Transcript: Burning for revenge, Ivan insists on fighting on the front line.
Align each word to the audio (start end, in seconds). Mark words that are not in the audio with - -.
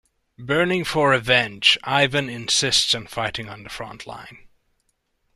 Burning 0.39 0.83
for 0.83 1.11
revenge, 1.11 1.77
Ivan 1.83 2.27
insists 2.27 2.95
on 2.95 3.05
fighting 3.05 3.47
on 3.49 3.61
the 3.61 3.69
front 3.69 4.07
line. 4.07 4.47